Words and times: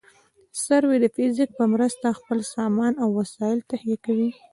سروې 0.65 0.97
د 1.01 1.05
فزیک 1.15 1.49
په 1.59 1.65
مرسته 1.73 2.17
خپل 2.19 2.39
سامان 2.53 2.93
او 3.03 3.07
وسایل 3.19 3.59
تهیه 3.69 3.97
کوي 4.05 4.29